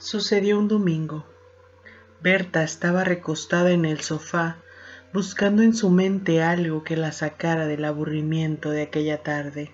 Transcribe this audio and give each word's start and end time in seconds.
Sucedió 0.00 0.58
un 0.58 0.66
domingo. 0.66 1.26
Berta 2.22 2.64
estaba 2.64 3.04
recostada 3.04 3.70
en 3.72 3.84
el 3.84 4.00
sofá, 4.00 4.56
buscando 5.12 5.62
en 5.62 5.74
su 5.74 5.90
mente 5.90 6.42
algo 6.42 6.84
que 6.84 6.96
la 6.96 7.12
sacara 7.12 7.66
del 7.66 7.84
aburrimiento 7.84 8.70
de 8.70 8.80
aquella 8.80 9.22
tarde. 9.22 9.72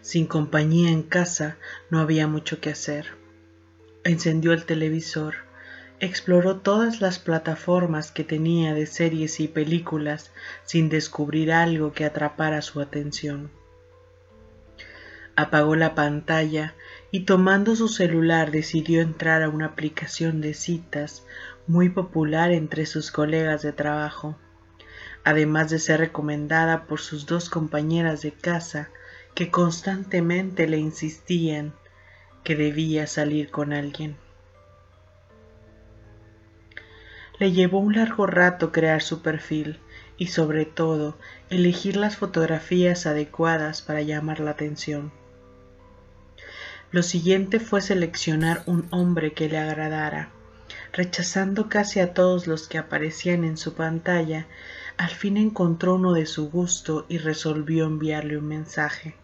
Sin 0.00 0.28
compañía 0.28 0.90
en 0.90 1.02
casa 1.02 1.56
no 1.90 1.98
había 1.98 2.28
mucho 2.28 2.60
que 2.60 2.70
hacer. 2.70 3.16
Encendió 4.04 4.52
el 4.52 4.64
televisor, 4.64 5.34
exploró 5.98 6.58
todas 6.58 7.00
las 7.00 7.18
plataformas 7.18 8.12
que 8.12 8.22
tenía 8.22 8.74
de 8.74 8.86
series 8.86 9.40
y 9.40 9.48
películas 9.48 10.30
sin 10.64 10.88
descubrir 10.88 11.50
algo 11.50 11.92
que 11.92 12.04
atrapara 12.04 12.62
su 12.62 12.80
atención. 12.80 13.50
Apagó 15.38 15.76
la 15.76 15.94
pantalla 15.94 16.74
y 17.10 17.26
tomando 17.26 17.76
su 17.76 17.88
celular 17.88 18.50
decidió 18.50 19.02
entrar 19.02 19.42
a 19.42 19.50
una 19.50 19.66
aplicación 19.66 20.40
de 20.40 20.54
citas 20.54 21.26
muy 21.66 21.90
popular 21.90 22.52
entre 22.52 22.86
sus 22.86 23.10
colegas 23.10 23.60
de 23.60 23.74
trabajo, 23.74 24.38
además 25.24 25.68
de 25.68 25.78
ser 25.78 26.00
recomendada 26.00 26.86
por 26.86 27.00
sus 27.00 27.26
dos 27.26 27.50
compañeras 27.50 28.22
de 28.22 28.32
casa 28.32 28.88
que 29.34 29.50
constantemente 29.50 30.66
le 30.66 30.78
insistían 30.78 31.74
que 32.42 32.56
debía 32.56 33.06
salir 33.06 33.50
con 33.50 33.74
alguien. 33.74 34.16
Le 37.38 37.52
llevó 37.52 37.80
un 37.80 37.94
largo 37.94 38.26
rato 38.26 38.72
crear 38.72 39.02
su 39.02 39.20
perfil 39.20 39.80
y 40.16 40.28
sobre 40.28 40.64
todo 40.64 41.18
elegir 41.50 41.96
las 41.96 42.16
fotografías 42.16 43.04
adecuadas 43.04 43.82
para 43.82 44.00
llamar 44.00 44.40
la 44.40 44.52
atención. 44.52 45.12
Lo 46.96 47.02
siguiente 47.02 47.60
fue 47.60 47.82
seleccionar 47.82 48.62
un 48.64 48.86
hombre 48.90 49.34
que 49.34 49.50
le 49.50 49.58
agradara. 49.58 50.30
Rechazando 50.94 51.68
casi 51.68 52.00
a 52.00 52.14
todos 52.14 52.46
los 52.46 52.68
que 52.68 52.78
aparecían 52.78 53.44
en 53.44 53.58
su 53.58 53.74
pantalla, 53.74 54.46
al 54.96 55.10
fin 55.10 55.36
encontró 55.36 55.96
uno 55.96 56.14
de 56.14 56.24
su 56.24 56.48
gusto 56.48 57.04
y 57.10 57.18
resolvió 57.18 57.84
enviarle 57.84 58.38
un 58.38 58.48
mensaje. 58.48 59.14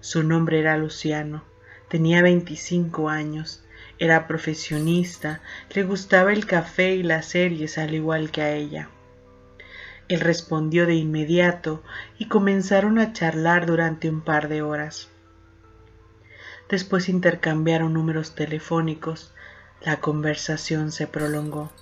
Su 0.00 0.22
nombre 0.22 0.58
era 0.58 0.78
Luciano, 0.78 1.44
tenía 1.90 2.22
25 2.22 3.10
años, 3.10 3.62
era 3.98 4.26
profesionista, 4.26 5.42
le 5.74 5.82
gustaba 5.82 6.32
el 6.32 6.46
café 6.46 6.94
y 6.94 7.02
las 7.02 7.26
series 7.26 7.76
al 7.76 7.94
igual 7.94 8.30
que 8.30 8.40
a 8.40 8.54
ella. 8.54 8.88
Él 10.08 10.20
respondió 10.20 10.86
de 10.86 10.94
inmediato 10.94 11.82
y 12.16 12.28
comenzaron 12.28 12.98
a 12.98 13.12
charlar 13.12 13.66
durante 13.66 14.08
un 14.08 14.22
par 14.22 14.48
de 14.48 14.62
horas. 14.62 15.10
Después 16.70 17.08
intercambiaron 17.08 17.92
números 17.92 18.36
telefónicos. 18.36 19.34
La 19.82 19.96
conversación 19.96 20.92
se 20.92 21.08
prolongó. 21.08 21.72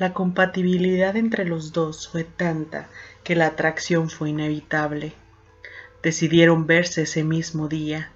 La 0.00 0.12
compatibilidad 0.12 1.16
entre 1.16 1.44
los 1.44 1.72
dos 1.72 2.08
fue 2.08 2.24
tanta 2.24 2.88
que 3.22 3.36
la 3.36 3.46
atracción 3.46 4.10
fue 4.10 4.30
inevitable. 4.30 5.12
Decidieron 6.02 6.66
verse 6.66 7.02
ese 7.02 7.22
mismo 7.22 7.68
día. 7.68 8.10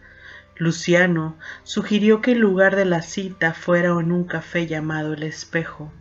Luciano 0.57 1.37
sugirió 1.63 2.21
que 2.21 2.33
el 2.33 2.39
lugar 2.39 2.75
de 2.75 2.85
la 2.85 3.03
cita 3.03 3.55
fuera 3.55 3.91
en 3.91 4.11
un 4.11 4.25
café 4.25 4.67
llamado 4.67 5.15
El 5.15 5.23
Espejo, 5.23 5.93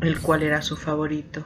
el 0.00 0.20
cual 0.20 0.44
era 0.44 0.62
su 0.62 0.76
favorito. 0.76 1.44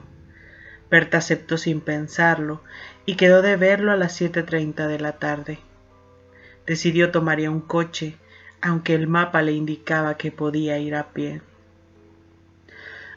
Berta 0.91 1.19
aceptó 1.19 1.57
sin 1.57 1.81
pensarlo 1.81 2.63
y 3.07 3.17
quedó 3.17 3.41
de 3.41 3.57
verlo 3.57 3.93
a 3.93 3.97
las 3.97 4.15
siete 4.15 4.43
treinta 4.43 4.89
de 4.89 5.01
la 5.01 5.13
tarde. 5.13 5.59
Decidió 6.67 7.11
tomaría 7.11 7.51
un 7.51 7.61
coche, 7.61 8.17
aunque 8.61 8.95
el 8.95 9.09
mapa 9.09 9.43
le 9.43 9.53
indicaba 9.53 10.17
que 10.17 10.31
podía 10.31 10.79
ir 10.79 10.95
a 10.95 11.13
pie. 11.13 11.43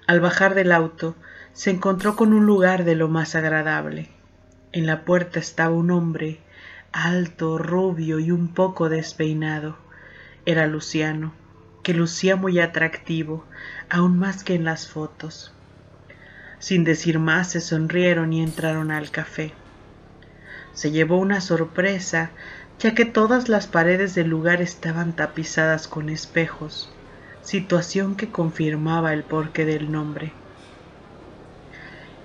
Al 0.07 0.19
bajar 0.19 0.55
del 0.55 0.71
auto, 0.71 1.15
se 1.53 1.71
encontró 1.71 2.15
con 2.15 2.33
un 2.33 2.45
lugar 2.45 2.83
de 2.83 2.95
lo 2.95 3.07
más 3.07 3.35
agradable. 3.35 4.09
En 4.71 4.85
la 4.85 5.05
puerta 5.05 5.39
estaba 5.39 5.73
un 5.73 5.89
hombre, 5.89 6.39
alto, 6.91 7.57
rubio 7.57 8.19
y 8.19 8.31
un 8.31 8.53
poco 8.53 8.89
despeinado. 8.89 9.77
Era 10.45 10.67
Luciano, 10.67 11.33
que 11.81 11.93
lucía 11.93 12.35
muy 12.35 12.59
atractivo, 12.59 13.45
aún 13.89 14.17
más 14.17 14.43
que 14.43 14.55
en 14.55 14.63
las 14.63 14.87
fotos. 14.87 15.53
Sin 16.59 16.83
decir 16.83 17.19
más, 17.19 17.51
se 17.51 17.61
sonrieron 17.61 18.33
y 18.33 18.41
entraron 18.41 18.91
al 18.91 19.11
café. 19.11 19.53
Se 20.73 20.91
llevó 20.91 21.17
una 21.17 21.41
sorpresa 21.41 22.31
ya 22.79 22.93
que 22.93 23.05
todas 23.05 23.49
las 23.49 23.67
paredes 23.67 24.15
del 24.15 24.27
lugar 24.27 24.61
estaban 24.61 25.15
tapizadas 25.15 25.87
con 25.87 26.09
espejos, 26.09 26.89
situación 27.41 28.15
que 28.15 28.31
confirmaba 28.31 29.13
el 29.13 29.23
porqué 29.23 29.65
del 29.65 29.91
nombre. 29.91 30.33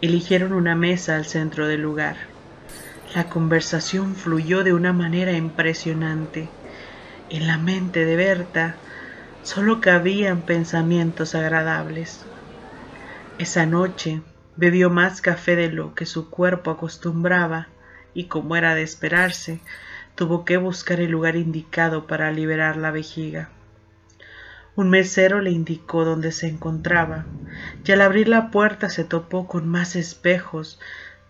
Eligieron 0.00 0.52
una 0.52 0.74
mesa 0.74 1.16
al 1.16 1.26
centro 1.26 1.68
del 1.68 1.82
lugar. 1.82 2.16
La 3.14 3.28
conversación 3.28 4.14
fluyó 4.14 4.64
de 4.64 4.72
una 4.72 4.92
manera 4.92 5.32
impresionante. 5.32 6.48
En 7.28 7.46
la 7.46 7.58
mente 7.58 8.04
de 8.04 8.16
Berta 8.16 8.76
solo 9.42 9.80
cabían 9.80 10.42
pensamientos 10.42 11.34
agradables. 11.34 12.24
Esa 13.38 13.66
noche 13.66 14.22
bebió 14.56 14.90
más 14.90 15.20
café 15.20 15.56
de 15.56 15.70
lo 15.70 15.94
que 15.94 16.06
su 16.06 16.30
cuerpo 16.30 16.70
acostumbraba 16.70 17.68
y 18.14 18.24
como 18.24 18.56
era 18.56 18.74
de 18.74 18.82
esperarse, 18.82 19.60
tuvo 20.14 20.44
que 20.44 20.56
buscar 20.56 21.00
el 21.00 21.10
lugar 21.10 21.36
indicado 21.36 22.06
para 22.06 22.30
liberar 22.32 22.76
la 22.76 22.90
vejiga. 22.90 23.50
Un 24.76 24.90
mesero 24.90 25.40
le 25.40 25.50
indicó 25.50 26.04
dónde 26.04 26.32
se 26.32 26.48
encontraba, 26.48 27.26
y 27.84 27.92
al 27.92 28.00
abrir 28.00 28.28
la 28.28 28.50
puerta 28.50 28.88
se 28.88 29.04
topó 29.04 29.46
con 29.46 29.68
más 29.68 29.96
espejos 29.96 30.78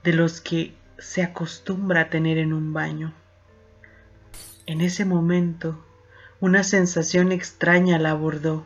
de 0.05 0.13
los 0.13 0.41
que 0.41 0.75
se 0.99 1.23
acostumbra 1.23 2.03
a 2.03 2.09
tener 2.11 2.39
en 2.39 2.53
un 2.53 2.73
baño. 2.73 3.15
En 4.67 4.81
ese 4.81 5.05
momento, 5.05 5.83
una 6.39 6.63
sensación 6.63 7.33
extraña 7.33 7.99
la 7.99 8.11
abordó. 8.13 8.65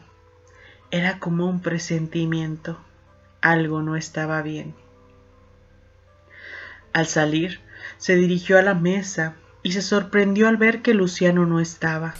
Era 0.90 1.18
como 1.18 1.46
un 1.46 1.60
presentimiento. 1.60 2.78
Algo 3.40 3.82
no 3.82 3.96
estaba 3.96 4.42
bien. 4.42 4.74
Al 6.92 7.06
salir, 7.06 7.60
se 7.96 8.16
dirigió 8.16 8.58
a 8.58 8.62
la 8.62 8.74
mesa 8.74 9.36
y 9.64 9.72
se 9.72 9.82
sorprendió 9.82 10.46
al 10.46 10.58
ver 10.58 10.82
que 10.82 10.92
Luciano 10.92 11.46
no 11.46 11.58
estaba. 11.58 12.14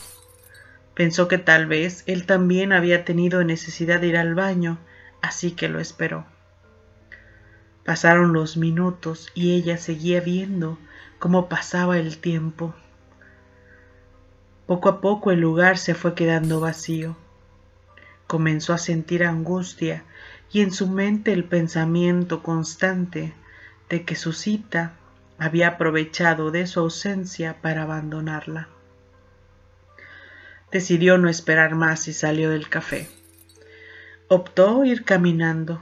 Pensó 0.95 1.27
que 1.27 1.37
tal 1.37 1.67
vez 1.67 2.03
él 2.07 2.25
también 2.25 2.73
había 2.73 3.05
tenido 3.05 3.43
necesidad 3.43 4.01
de 4.01 4.07
ir 4.07 4.17
al 4.17 4.33
baño, 4.33 4.79
así 5.21 5.51
que 5.51 5.69
lo 5.69 5.79
esperó. 5.79 6.25
Pasaron 7.85 8.33
los 8.33 8.57
minutos 8.57 9.29
y 9.35 9.53
ella 9.53 9.77
seguía 9.77 10.21
viendo 10.21 10.79
cómo 11.19 11.47
pasaba 11.47 11.99
el 11.99 12.17
tiempo. 12.17 12.73
Poco 14.65 14.89
a 14.89 14.99
poco 14.99 15.29
el 15.29 15.39
lugar 15.39 15.77
se 15.77 15.93
fue 15.93 16.15
quedando 16.15 16.59
vacío. 16.59 17.15
Comenzó 18.25 18.73
a 18.73 18.79
sentir 18.79 19.23
angustia 19.23 20.03
y 20.51 20.61
en 20.61 20.71
su 20.71 20.89
mente 20.89 21.31
el 21.31 21.43
pensamiento 21.43 22.41
constante 22.41 23.35
de 23.87 24.03
que 24.03 24.15
su 24.15 24.33
cita 24.33 24.93
había 25.37 25.69
aprovechado 25.69 26.51
de 26.51 26.67
su 26.67 26.79
ausencia 26.79 27.61
para 27.61 27.83
abandonarla. 27.83 28.69
Decidió 30.71 31.17
no 31.17 31.29
esperar 31.29 31.75
más 31.75 32.07
y 32.07 32.13
salió 32.13 32.49
del 32.49 32.69
café. 32.69 33.07
Optó 34.27 34.83
ir 34.85 35.03
caminando. 35.03 35.81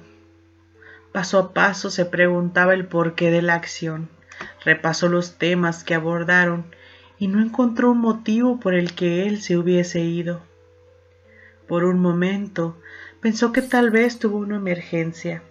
Paso 1.12 1.40
a 1.40 1.54
paso 1.54 1.90
se 1.90 2.06
preguntaba 2.06 2.74
el 2.74 2.88
porqué 2.88 3.32
de 3.32 3.42
la 3.42 3.54
acción, 3.54 4.10
repasó 4.66 5.08
los 5.10 5.38
temas 5.38 5.84
que 5.84 5.94
abordaron 5.94 6.66
y 7.20 7.28
no 7.28 7.42
encontró 7.42 7.92
un 7.92 8.00
motivo 8.00 8.60
por 8.60 8.74
el 8.74 8.96
que 8.96 9.28
él 9.28 9.42
se 9.42 9.58
hubiese 9.58 10.02
ido. 10.02 10.42
Por 11.68 11.86
un 11.86 12.00
momento 12.00 12.78
pensó 13.22 13.52
que 13.52 13.62
tal 13.62 13.92
vez 13.92 14.20
tuvo 14.20 14.38
una 14.38 14.58
emergencia, 14.58 15.44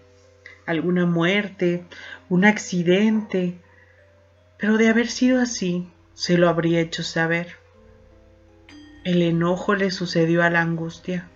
alguna 0.66 1.06
muerte, 1.06 1.84
un 2.28 2.44
accidente 2.44 3.58
pero 4.62 4.79
de 4.79 4.88
haber 4.88 5.09
sido 5.09 5.41
así, 5.41 5.88
se 6.14 6.38
lo 6.38 6.49
habría 6.49 6.81
hecho 6.81 7.03
saber. 7.03 7.56
El 9.03 9.20
enojo 9.23 9.75
le 9.75 9.91
sucedió 9.91 10.44
a 10.44 10.50
la 10.50 10.61
angustia. 10.61 11.29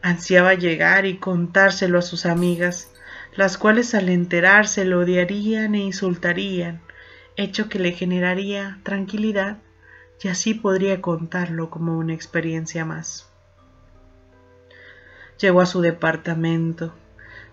Ansiaba 0.00 0.54
llegar 0.54 1.06
y 1.06 1.16
contárselo 1.16 1.98
a 1.98 2.02
sus 2.02 2.24
amigas, 2.24 2.92
las 3.34 3.58
cuales 3.58 3.96
al 3.96 4.08
enterarse 4.08 4.84
lo 4.84 5.00
odiarían 5.00 5.74
e 5.74 5.80
insultarían, 5.80 6.82
hecho 7.34 7.68
que 7.68 7.80
le 7.80 7.90
generaría 7.90 8.78
tranquilidad 8.84 9.58
y 10.22 10.28
así 10.28 10.54
podría 10.54 11.02
contarlo 11.02 11.68
como 11.68 11.98
una 11.98 12.14
experiencia 12.14 12.84
más. 12.84 13.28
Llegó 15.40 15.62
a 15.62 15.66
su 15.66 15.80
departamento, 15.80 16.94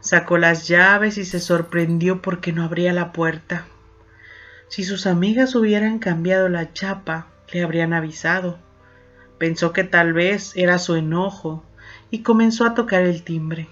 sacó 0.01 0.37
las 0.37 0.67
llaves 0.67 1.17
y 1.17 1.25
se 1.25 1.39
sorprendió 1.39 2.21
porque 2.21 2.53
no 2.53 2.63
abría 2.63 2.93
la 2.93 3.11
puerta. 3.11 3.65
Si 4.67 4.83
sus 4.83 5.05
amigas 5.07 5.55
hubieran 5.55 5.99
cambiado 5.99 6.49
la 6.49 6.73
chapa, 6.73 7.27
le 7.51 7.63
habrían 7.63 7.93
avisado, 7.93 8.57
Pensó 9.43 9.73
que 9.73 9.83
tal 9.83 10.13
vez 10.13 10.53
era 10.55 10.79
su 10.79 10.95
enojo 10.95 11.65
y 12.09 12.19
comenzó 12.19 12.65
a 12.65 12.75
tocar 12.75 13.01
el 13.01 13.23
timbre. 13.23 13.67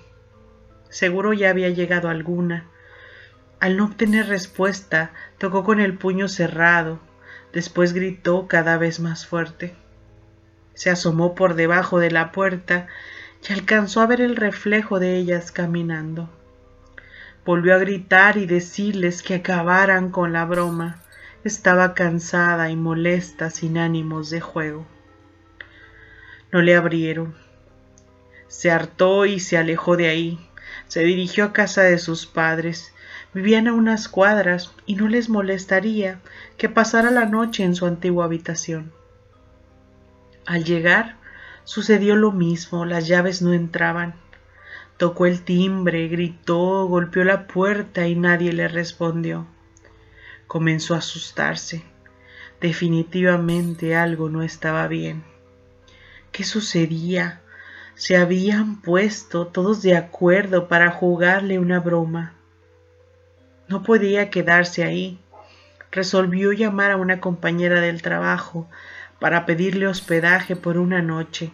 Seguro 0.90 1.32
ya 1.32 1.50
había 1.50 1.70
llegado 1.70 2.10
alguna. 2.10 2.66
Al 3.62 3.78
no 3.78 3.86
obtener 3.86 4.28
respuesta, 4.28 5.12
tocó 5.38 5.64
con 5.64 5.80
el 5.80 5.98
puño 5.98 6.28
cerrado, 6.28 7.00
después 7.54 7.94
gritó 7.94 8.50
cada 8.50 8.78
vez 8.78 9.00
más 9.00 9.26
fuerte. 9.26 9.74
Se 10.74 10.90
asomó 10.90 11.36
por 11.36 11.54
debajo 11.54 12.00
de 12.00 12.12
la 12.12 12.34
puerta 12.34 12.88
y 13.48 13.54
alcanzó 13.54 14.02
a 14.02 14.08
ver 14.08 14.20
el 14.20 14.36
reflejo 14.36 15.00
de 15.00 15.16
ellas 15.16 15.54
caminando. 15.54 16.30
Volvió 17.44 17.74
a 17.74 17.80
gritar 17.80 18.38
y 18.38 18.46
decirles 18.46 19.24
que 19.24 19.36
acabaran 19.36 20.12
con 20.12 20.32
la 20.32 20.46
broma. 20.46 21.02
Estaba 21.44 21.96
cansada 21.96 22.70
y 22.70 22.76
molesta 22.76 23.50
sin 23.50 23.80
ánimos 23.80 24.30
de 24.30 24.42
juego. 24.42 24.86
No 26.52 26.62
le 26.62 26.76
abrieron. 26.76 27.34
Se 28.48 28.70
hartó 28.70 29.26
y 29.26 29.40
se 29.40 29.58
alejó 29.58 29.98
de 29.98 30.10
ahí. 30.10 30.50
Se 30.88 31.02
dirigió 31.02 31.46
a 31.46 31.54
casa 31.54 31.82
de 31.82 31.98
sus 31.98 32.28
padres. 32.28 32.94
Vivían 33.34 33.68
a 33.68 33.74
unas 33.74 34.08
cuadras 34.08 34.74
y 34.86 34.96
no 34.96 35.08
les 35.08 35.30
molestaría 35.30 36.20
que 36.58 36.70
pasara 36.70 37.10
la 37.10 37.26
noche 37.26 37.64
en 37.64 37.76
su 37.76 37.88
antigua 37.88 38.26
habitación. 38.26 38.92
Al 40.46 40.64
llegar, 40.64 41.16
sucedió 41.64 42.16
lo 42.16 42.32
mismo, 42.32 42.86
las 42.86 43.08
llaves 43.08 43.42
no 43.42 43.54
entraban. 43.54 44.16
Tocó 45.02 45.26
el 45.26 45.42
timbre, 45.42 46.08
gritó, 46.10 46.86
golpeó 46.86 47.24
la 47.24 47.48
puerta 47.48 48.06
y 48.06 48.14
nadie 48.14 48.54
le 48.54 48.68
respondió. 48.68 49.48
Comenzó 50.46 50.94
a 50.94 51.00
asustarse. 51.00 51.82
Definitivamente 52.60 53.96
algo 53.96 54.30
no 54.30 54.44
estaba 54.44 54.88
bien. 54.88 55.24
¿Qué 56.32 56.44
sucedía? 56.44 57.42
Se 57.96 58.16
habían 58.16 58.80
puesto 58.80 59.48
todos 59.48 59.82
de 59.82 59.98
acuerdo 59.98 60.68
para 60.68 60.92
jugarle 60.92 61.58
una 61.58 61.80
broma. 61.80 62.36
No 63.68 63.82
podía 63.82 64.30
quedarse 64.30 64.84
ahí. 64.84 65.20
Resolvió 65.92 66.52
llamar 66.52 66.92
a 66.92 66.98
una 66.98 67.20
compañera 67.20 67.82
del 67.82 68.04
trabajo 68.04 68.70
para 69.20 69.48
pedirle 69.48 69.88
hospedaje 69.88 70.56
por 70.56 70.78
una 70.78 71.02
noche. 71.02 71.52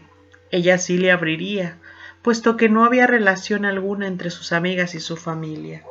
Ella 0.51 0.77
sí 0.77 0.97
le 0.97 1.13
abriría, 1.13 1.77
puesto 2.27 2.57
que 2.57 2.67
no 2.67 2.83
había 2.83 3.07
relación 3.07 3.63
alguna 3.63 4.05
entre 4.05 4.31
sus 4.31 4.51
amigas 4.51 4.95
y 4.95 4.99
su 4.99 5.15
familia. 5.15 5.85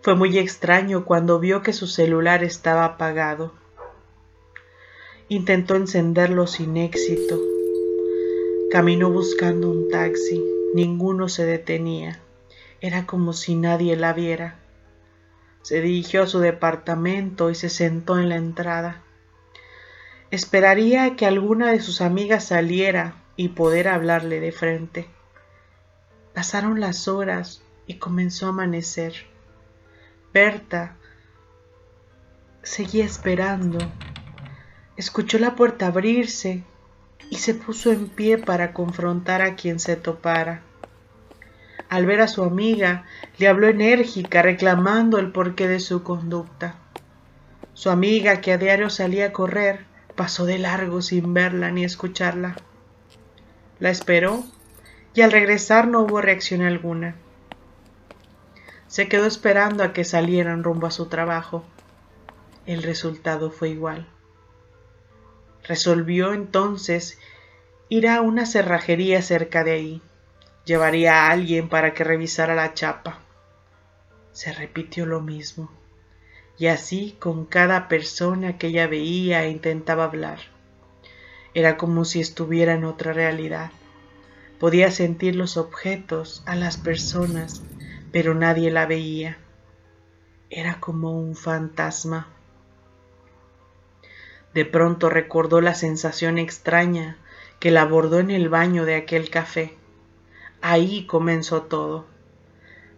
Fue 0.00 0.14
muy 0.14 0.38
extraño 0.38 1.04
cuando 1.04 1.40
vio 1.40 1.60
que 1.60 1.72
su 1.72 1.88
celular 1.88 2.44
estaba 2.44 2.84
apagado. 2.84 3.52
Intentó 5.28 5.74
encenderlo 5.74 6.46
sin 6.46 6.76
éxito. 6.76 7.40
Caminó 8.70 9.10
buscando 9.10 9.68
un 9.68 9.90
taxi. 9.90 10.40
Ninguno 10.72 11.28
se 11.28 11.44
detenía. 11.44 12.20
Era 12.80 13.06
como 13.06 13.32
si 13.32 13.56
nadie 13.56 13.96
la 13.96 14.12
viera. 14.12 14.60
Se 15.62 15.80
dirigió 15.80 16.22
a 16.22 16.26
su 16.28 16.38
departamento 16.38 17.50
y 17.50 17.56
se 17.56 17.70
sentó 17.70 18.20
en 18.20 18.28
la 18.28 18.36
entrada. 18.36 19.02
Esperaría 20.30 21.16
que 21.16 21.26
alguna 21.26 21.72
de 21.72 21.80
sus 21.80 22.00
amigas 22.00 22.44
saliera 22.44 23.23
y 23.36 23.48
poder 23.48 23.88
hablarle 23.88 24.40
de 24.40 24.52
frente. 24.52 25.08
Pasaron 26.34 26.80
las 26.80 27.08
horas 27.08 27.62
y 27.86 27.98
comenzó 27.98 28.46
a 28.46 28.50
amanecer. 28.50 29.14
Berta 30.32 30.96
seguía 32.62 33.04
esperando. 33.04 33.78
Escuchó 34.96 35.38
la 35.38 35.54
puerta 35.54 35.86
abrirse 35.86 36.64
y 37.30 37.36
se 37.36 37.54
puso 37.54 37.92
en 37.92 38.08
pie 38.08 38.38
para 38.38 38.72
confrontar 38.72 39.42
a 39.42 39.54
quien 39.54 39.78
se 39.78 39.96
topara. 39.96 40.62
Al 41.88 42.06
ver 42.06 42.20
a 42.20 42.28
su 42.28 42.42
amiga, 42.42 43.04
le 43.38 43.48
habló 43.48 43.68
enérgica, 43.68 44.42
reclamando 44.42 45.18
el 45.18 45.30
porqué 45.30 45.68
de 45.68 45.80
su 45.80 46.02
conducta. 46.02 46.76
Su 47.72 47.90
amiga, 47.90 48.40
que 48.40 48.52
a 48.52 48.58
diario 48.58 48.90
salía 48.90 49.26
a 49.26 49.32
correr, 49.32 49.84
pasó 50.16 50.46
de 50.46 50.58
largo 50.58 51.02
sin 51.02 51.34
verla 51.34 51.70
ni 51.70 51.84
escucharla. 51.84 52.56
La 53.84 53.90
esperó 53.90 54.42
y 55.12 55.20
al 55.20 55.30
regresar 55.30 55.88
no 55.88 56.00
hubo 56.00 56.22
reacción 56.22 56.62
alguna. 56.62 57.16
Se 58.86 59.10
quedó 59.10 59.26
esperando 59.26 59.84
a 59.84 59.92
que 59.92 60.04
salieran 60.04 60.64
rumbo 60.64 60.86
a 60.86 60.90
su 60.90 61.10
trabajo. 61.10 61.66
El 62.64 62.82
resultado 62.82 63.50
fue 63.50 63.68
igual. 63.68 64.08
Resolvió 65.64 66.32
entonces 66.32 67.18
ir 67.90 68.08
a 68.08 68.22
una 68.22 68.46
cerrajería 68.46 69.20
cerca 69.20 69.64
de 69.64 69.72
ahí. 69.72 70.02
Llevaría 70.64 71.26
a 71.26 71.30
alguien 71.30 71.68
para 71.68 71.92
que 71.92 72.04
revisara 72.04 72.54
la 72.54 72.72
chapa. 72.72 73.18
Se 74.32 74.50
repitió 74.54 75.04
lo 75.04 75.20
mismo, 75.20 75.70
y 76.56 76.68
así 76.68 77.18
con 77.18 77.44
cada 77.44 77.88
persona 77.88 78.56
que 78.56 78.68
ella 78.68 78.86
veía 78.86 79.44
e 79.44 79.50
intentaba 79.50 80.04
hablar. 80.04 80.53
Era 81.54 81.76
como 81.76 82.04
si 82.04 82.20
estuviera 82.20 82.74
en 82.74 82.84
otra 82.84 83.12
realidad. 83.12 83.70
Podía 84.58 84.90
sentir 84.90 85.36
los 85.36 85.56
objetos, 85.56 86.42
a 86.46 86.56
las 86.56 86.76
personas, 86.76 87.62
pero 88.10 88.34
nadie 88.34 88.70
la 88.70 88.86
veía. 88.86 89.38
Era 90.50 90.80
como 90.80 91.18
un 91.18 91.36
fantasma. 91.36 92.28
De 94.52 94.64
pronto 94.64 95.10
recordó 95.10 95.60
la 95.60 95.74
sensación 95.74 96.38
extraña 96.38 97.18
que 97.60 97.70
la 97.70 97.82
abordó 97.82 98.20
en 98.20 98.30
el 98.30 98.48
baño 98.48 98.84
de 98.84 98.96
aquel 98.96 99.30
café. 99.30 99.74
Ahí 100.60 101.06
comenzó 101.06 101.62
todo. 101.62 102.06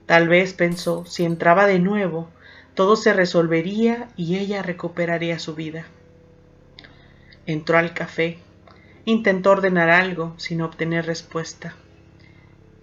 Tal 0.06 0.28
vez 0.28 0.52
pensó, 0.52 1.04
si 1.06 1.24
entraba 1.24 1.66
de 1.66 1.78
nuevo, 1.78 2.28
todo 2.74 2.96
se 2.96 3.12
resolvería 3.12 4.08
y 4.16 4.36
ella 4.36 4.62
recuperaría 4.62 5.38
su 5.38 5.54
vida. 5.54 5.86
Entró 7.46 7.78
al 7.78 7.94
café, 7.94 8.38
intentó 9.06 9.52
ordenar 9.52 9.88
algo 9.88 10.34
sin 10.36 10.60
obtener 10.60 11.06
respuesta. 11.06 11.76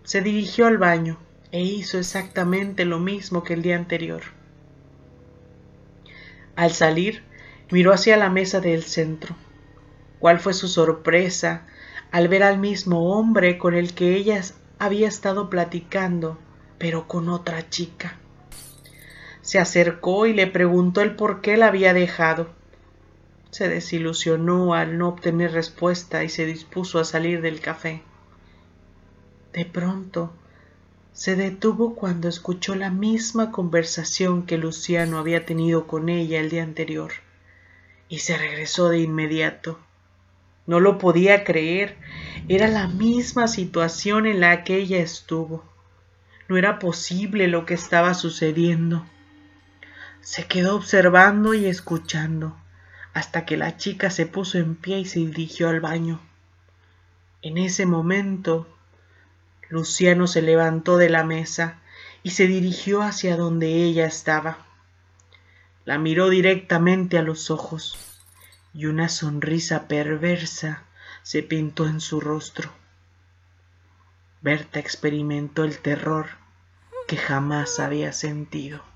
Se 0.04 0.22
dirigió 0.22 0.66
al 0.66 0.78
baño, 0.78 1.20
e 1.52 1.62
hizo 1.62 2.00
exactamente 2.00 2.84
lo 2.84 2.98
mismo 2.98 3.44
que 3.44 3.54
el 3.54 3.62
día 3.62 3.76
anterior. 3.76 4.24
Al 6.56 6.72
salir, 6.72 7.24
miró 7.70 7.94
hacia 7.94 8.18
la 8.18 8.30
mesa 8.30 8.60
del 8.60 8.84
centro. 8.84 9.36
¿Cuál 10.18 10.40
fue 10.40 10.54
su 10.54 10.68
sorpresa 10.68 11.68
al 12.12 12.28
ver 12.28 12.42
al 12.42 12.58
mismo 12.58 13.12
hombre 13.14 13.58
con 13.58 13.76
el 13.76 13.94
que 13.94 14.16
ella 14.16 14.42
había 14.80 15.08
estado 15.08 15.50
platicando, 15.50 16.40
pero 16.80 17.08
con 17.08 17.30
otra 17.30 17.70
chica? 17.70 18.18
Se 19.42 19.60
acercó 19.60 20.26
y 20.26 20.34
le 20.34 20.48
preguntó 20.48 21.02
el 21.02 21.16
por 21.16 21.42
qué 21.42 21.58
la 21.58 21.68
había 21.68 21.94
dejado. 21.94 22.50
Se 23.54 23.70
desilusionó 23.70 24.74
al 24.74 24.98
no 24.98 25.10
obtener 25.10 25.52
respuesta 25.52 26.24
y 26.24 26.30
se 26.30 26.48
dispuso 26.48 26.98
a 26.98 27.06
salir 27.06 27.40
del 27.40 27.62
café. 27.62 28.02
De 29.54 29.64
pronto, 29.64 30.34
se 31.12 31.36
detuvo 31.36 31.94
cuando 31.94 32.28
escuchó 32.28 32.74
la 32.74 32.90
misma 32.90 33.52
conversación 33.52 34.48
que 34.48 34.58
Luciano 34.58 35.20
había 35.20 35.46
tenido 35.46 35.86
con 35.86 36.10
ella 36.10 36.40
el 36.40 36.50
día 36.50 36.64
anterior 36.64 37.12
y 38.10 38.18
se 38.20 38.40
regresó 38.40 38.90
de 38.90 39.02
inmediato. 39.02 39.78
No 40.66 40.80
lo 40.80 40.98
podía 40.98 41.44
creer. 41.44 41.98
Era 42.48 42.68
la 42.68 42.88
misma 42.88 43.48
situación 43.48 44.26
en 44.26 44.40
la 44.40 44.64
que 44.64 44.78
ella 44.78 44.98
estuvo. 44.98 45.64
No 46.50 46.58
era 46.58 46.80
posible 46.80 47.48
lo 47.48 47.68
que 47.68 47.76
estaba 47.76 48.16
sucediendo. 48.16 49.06
Se 50.22 50.48
quedó 50.48 50.76
observando 50.76 51.54
y 51.54 51.68
escuchando 51.68 52.58
hasta 53.14 53.46
que 53.46 53.58
la 53.58 53.78
chica 53.78 54.10
se 54.10 54.26
puso 54.26 54.58
en 54.58 54.76
pie 54.76 55.00
y 55.00 55.06
se 55.06 55.20
dirigió 55.20 55.70
al 55.70 55.80
baño. 55.80 56.20
En 57.42 57.58
ese 57.58 57.86
momento 57.86 58.68
Luciano 59.70 60.28
se 60.28 60.42
levantó 60.42 60.98
de 60.98 61.10
la 61.10 61.24
mesa 61.24 61.80
y 62.24 62.32
se 62.32 62.48
dirigió 62.48 63.02
hacia 63.02 63.38
donde 63.38 63.84
ella 63.84 64.06
estaba. 64.06 64.66
La 65.86 65.98
miró 65.98 66.30
directamente 66.30 67.18
a 67.18 67.22
los 67.22 67.52
ojos 67.52 67.98
y 68.74 68.86
una 68.86 69.10
sonrisa 69.10 69.88
perversa 69.88 70.84
se 71.22 71.44
pintó 71.44 71.88
en 71.88 72.02
su 72.02 72.20
rostro. 72.22 72.72
Berta 74.42 74.80
experimentó 74.80 75.64
el 75.64 75.80
terror 75.80 76.28
que 77.08 77.18
jamás 77.18 77.80
había 77.80 78.14
sentido. 78.14 78.93